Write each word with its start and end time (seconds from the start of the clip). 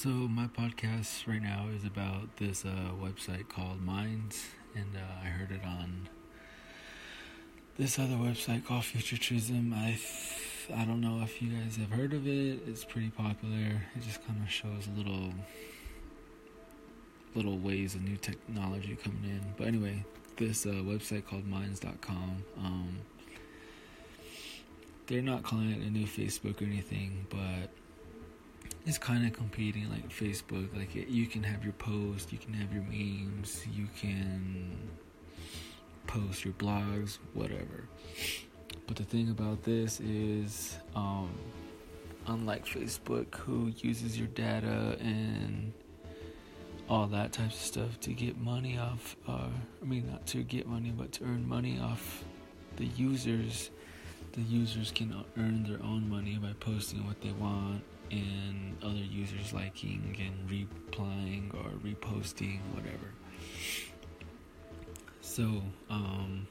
So 0.00 0.10
my 0.10 0.46
podcast 0.46 1.26
right 1.26 1.42
now 1.42 1.66
is 1.74 1.84
about 1.84 2.36
this 2.36 2.64
uh, 2.64 2.92
website 3.02 3.48
called 3.48 3.82
Minds, 3.82 4.44
and 4.76 4.94
uh, 4.94 5.00
I 5.24 5.26
heard 5.26 5.50
it 5.50 5.64
on 5.64 6.08
this 7.76 7.98
other 7.98 8.14
website 8.14 8.64
called 8.64 8.84
Futurism. 8.84 9.74
I 9.74 9.98
I 10.72 10.84
don't 10.84 11.00
know 11.00 11.20
if 11.24 11.42
you 11.42 11.48
guys 11.48 11.78
have 11.78 11.90
heard 11.90 12.12
of 12.12 12.28
it. 12.28 12.60
It's 12.68 12.84
pretty 12.84 13.10
popular. 13.10 13.82
It 13.96 14.02
just 14.02 14.24
kind 14.24 14.40
of 14.40 14.48
shows 14.48 14.88
little 14.96 15.32
little 17.34 17.58
ways 17.58 17.96
of 17.96 18.02
new 18.02 18.18
technology 18.18 18.94
coming 19.02 19.24
in. 19.24 19.40
But 19.56 19.66
anyway, 19.66 20.04
this 20.36 20.64
uh, 20.64 20.74
website 20.74 21.26
called 21.26 21.44
Minds.com. 21.44 22.44
Um, 22.56 22.98
they're 25.08 25.22
not 25.22 25.42
calling 25.42 25.72
it 25.72 25.78
a 25.84 25.90
new 25.90 26.06
Facebook 26.06 26.62
or 26.62 26.66
anything, 26.66 27.26
but 27.30 27.72
it's 28.88 28.96
kind 28.96 29.26
of 29.26 29.34
competing 29.34 29.88
like 29.90 30.08
Facebook. 30.08 30.74
Like 30.74 30.96
it, 30.96 31.08
you 31.08 31.26
can 31.26 31.42
have 31.42 31.62
your 31.62 31.74
post, 31.74 32.32
you 32.32 32.38
can 32.38 32.54
have 32.54 32.72
your 32.72 32.84
memes, 32.84 33.66
you 33.70 33.86
can 34.00 34.78
post 36.06 36.42
your 36.42 36.54
blogs, 36.54 37.18
whatever. 37.34 37.84
But 38.86 38.96
the 38.96 39.04
thing 39.04 39.28
about 39.28 39.62
this 39.62 40.00
is, 40.00 40.78
um, 40.94 41.28
unlike 42.26 42.64
Facebook, 42.64 43.34
who 43.34 43.72
uses 43.76 44.18
your 44.18 44.28
data 44.28 44.96
and 45.00 45.74
all 46.88 47.06
that 47.08 47.34
types 47.34 47.56
of 47.56 47.60
stuff 47.60 48.00
to 48.00 48.14
get 48.14 48.38
money 48.38 48.78
off, 48.78 49.16
uh, 49.28 49.50
I 49.82 49.84
mean, 49.84 50.08
not 50.10 50.26
to 50.28 50.42
get 50.42 50.66
money, 50.66 50.94
but 50.96 51.12
to 51.12 51.24
earn 51.24 51.46
money 51.46 51.78
off 51.78 52.24
the 52.76 52.86
users. 52.86 53.68
The 54.32 54.42
users 54.42 54.92
can 54.92 55.14
earn 55.36 55.64
their 55.64 55.82
own 55.82 56.08
money 56.08 56.38
by 56.38 56.52
posting 56.60 57.06
what 57.06 57.20
they 57.20 57.32
want 57.32 57.82
and 58.10 58.76
other 58.82 58.94
users 58.94 59.52
liking 59.52 60.16
and 60.18 60.50
replying 60.50 61.50
or 61.54 61.70
reposting, 61.86 62.60
whatever. 62.74 63.12
So, 65.20 65.62
um, 65.90 66.46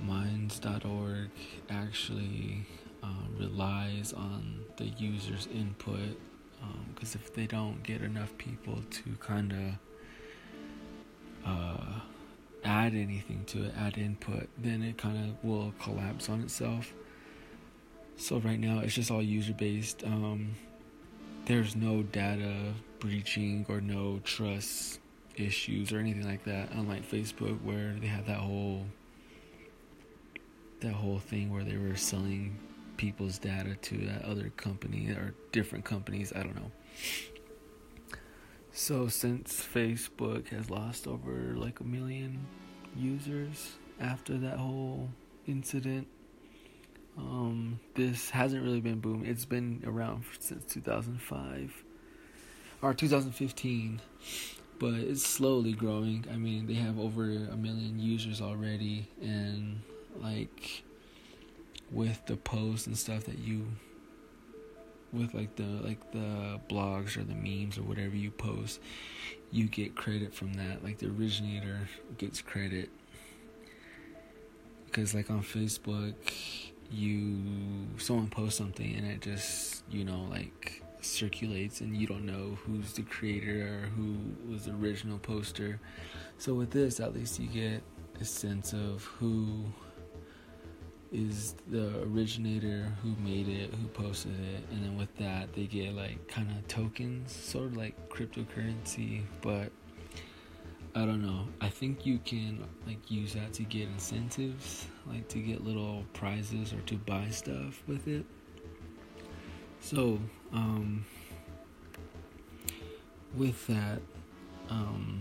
Minds.org 0.00 1.30
actually 1.70 2.66
uh, 3.02 3.06
relies 3.38 4.12
on 4.12 4.60
the 4.76 4.84
user's 4.84 5.48
input 5.52 6.18
because 6.94 7.14
um, 7.14 7.20
if 7.22 7.34
they 7.34 7.46
don't 7.46 7.82
get 7.82 8.02
enough 8.02 8.36
people 8.38 8.82
to 8.90 9.16
kind 9.20 9.52
of 9.52 9.78
uh, 11.46 12.00
add 12.66 12.94
anything 12.94 13.44
to 13.46 13.64
it, 13.64 13.74
add 13.78 13.96
input, 13.96 14.48
then 14.58 14.82
it 14.82 14.98
kind 14.98 15.16
of 15.30 15.44
will 15.48 15.72
collapse 15.80 16.28
on 16.28 16.42
itself. 16.42 16.92
So 18.16 18.38
right 18.38 18.58
now 18.58 18.80
it's 18.80 18.94
just 18.94 19.10
all 19.10 19.22
user 19.22 19.52
based. 19.52 20.02
Um, 20.04 20.54
there's 21.46 21.76
no 21.76 22.02
data 22.02 22.72
breaching 22.98 23.64
or 23.68 23.80
no 23.80 24.20
trust 24.24 25.00
issues 25.36 25.92
or 25.92 25.98
anything 25.98 26.26
like 26.26 26.44
that. 26.44 26.70
Unlike 26.72 27.08
Facebook, 27.10 27.62
where 27.62 27.94
they 28.00 28.06
had 28.06 28.26
that 28.26 28.38
whole 28.38 28.84
that 30.80 30.92
whole 30.92 31.18
thing 31.18 31.52
where 31.52 31.64
they 31.64 31.76
were 31.76 31.96
selling 31.96 32.58
people's 32.96 33.38
data 33.38 33.76
to 33.76 33.96
that 33.98 34.22
other 34.24 34.50
company 34.56 35.08
or 35.08 35.34
different 35.52 35.84
companies. 35.84 36.32
I 36.34 36.42
don't 36.42 36.56
know. 36.56 36.70
So 38.78 39.08
since 39.08 39.66
Facebook 39.66 40.48
has 40.48 40.68
lost 40.68 41.06
over 41.06 41.54
like 41.56 41.80
a 41.80 41.84
million 41.84 42.46
users 42.94 43.72
after 43.98 44.36
that 44.36 44.58
whole 44.58 45.08
incident, 45.46 46.06
um, 47.16 47.80
this 47.94 48.28
hasn't 48.28 48.62
really 48.62 48.82
been 48.82 49.00
booming. 49.00 49.24
It's 49.30 49.46
been 49.46 49.82
around 49.86 50.24
since 50.40 50.62
2005 50.66 51.72
or 52.82 52.92
2015, 52.92 54.02
but 54.78 54.92
it's 54.92 55.26
slowly 55.26 55.72
growing. 55.72 56.26
I 56.30 56.36
mean, 56.36 56.66
they 56.66 56.74
have 56.74 56.98
over 56.98 57.24
a 57.24 57.56
million 57.56 57.98
users 57.98 58.42
already, 58.42 59.08
and 59.22 59.80
like 60.20 60.82
with 61.90 62.26
the 62.26 62.36
posts 62.36 62.86
and 62.86 62.96
stuff 62.96 63.24
that 63.24 63.38
you 63.38 63.68
with 65.16 65.34
like 65.34 65.56
the 65.56 65.64
like 65.64 66.12
the 66.12 66.60
blogs 66.68 67.16
or 67.16 67.24
the 67.24 67.34
memes 67.34 67.78
or 67.78 67.82
whatever 67.82 68.16
you 68.16 68.30
post 68.30 68.80
you 69.50 69.66
get 69.66 69.94
credit 69.94 70.34
from 70.34 70.54
that. 70.54 70.82
Like 70.84 70.98
the 70.98 71.06
originator 71.06 71.88
gets 72.18 72.42
credit. 72.42 72.90
Because 74.86 75.14
like 75.14 75.30
on 75.30 75.42
facebook 75.42 76.14
you 76.90 77.42
someone 77.98 78.28
posts 78.28 78.56
something 78.56 78.94
and 78.94 79.06
it 79.06 79.20
just 79.20 79.82
you 79.90 80.04
know 80.04 80.28
like 80.30 80.82
circulates 81.00 81.80
and 81.80 81.96
you 81.96 82.06
don't 82.06 82.24
know 82.24 82.56
who's 82.64 82.92
the 82.92 83.02
creator 83.02 83.82
or 83.82 83.86
who 83.88 84.16
was 84.50 84.64
the 84.64 84.72
original 84.72 85.18
poster. 85.18 85.80
So 86.38 86.54
with 86.54 86.70
this 86.70 87.00
at 87.00 87.14
least 87.14 87.38
you 87.40 87.48
get 87.48 87.82
a 88.20 88.24
sense 88.24 88.72
of 88.72 89.04
who 89.18 89.64
is 91.12 91.54
the 91.68 92.02
originator 92.02 92.92
who 93.02 93.14
made 93.22 93.48
it 93.48 93.72
who 93.72 93.86
posted 93.88 94.32
it 94.32 94.64
and 94.70 94.84
then 94.84 94.96
with 94.96 95.14
that 95.16 95.52
they 95.54 95.64
get 95.64 95.94
like 95.94 96.26
kind 96.28 96.50
of 96.50 96.66
tokens 96.68 97.32
sort 97.32 97.66
of 97.66 97.76
like 97.76 98.08
cryptocurrency 98.08 99.22
but 99.40 99.70
I 100.96 101.00
don't 101.00 101.20
know. 101.20 101.46
I 101.60 101.68
think 101.68 102.06
you 102.06 102.18
can 102.24 102.64
like 102.86 103.10
use 103.10 103.34
that 103.34 103.52
to 103.54 103.64
get 103.64 103.82
incentives, 103.82 104.86
like 105.06 105.28
to 105.28 105.38
get 105.38 105.62
little 105.62 106.06
prizes 106.14 106.72
or 106.72 106.80
to 106.86 106.94
buy 106.94 107.28
stuff 107.28 107.82
with 107.86 108.08
it. 108.08 108.24
So, 109.82 110.18
um 110.54 111.04
with 113.34 113.66
that 113.66 114.00
um 114.70 115.20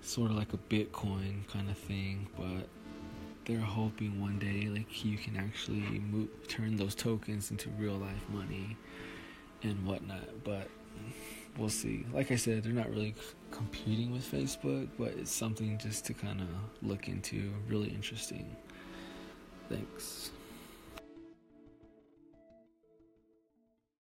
sort 0.00 0.30
of 0.30 0.36
like 0.36 0.52
a 0.52 0.58
Bitcoin 0.58 1.48
kind 1.48 1.68
of 1.68 1.76
thing, 1.76 2.28
but 2.36 2.68
they're 3.48 3.58
hoping 3.58 4.20
one 4.20 4.38
day 4.38 4.68
like 4.68 5.04
you 5.04 5.16
can 5.16 5.36
actually 5.36 5.80
move, 6.10 6.28
turn 6.48 6.76
those 6.76 6.94
tokens 6.94 7.50
into 7.50 7.70
real 7.70 7.94
life 7.94 8.28
money 8.28 8.76
and 9.62 9.84
whatnot. 9.86 10.44
But 10.44 10.68
we'll 11.56 11.70
see. 11.70 12.04
Like 12.12 12.30
I 12.30 12.36
said, 12.36 12.62
they're 12.62 12.72
not 12.72 12.90
really 12.90 13.14
competing 13.50 14.12
with 14.12 14.30
Facebook, 14.30 14.88
but 14.98 15.08
it's 15.18 15.32
something 15.32 15.78
just 15.78 16.04
to 16.06 16.14
kind 16.14 16.42
of 16.42 16.48
look 16.82 17.08
into. 17.08 17.50
Really 17.68 17.88
interesting. 17.88 18.54
Thanks. 19.70 20.30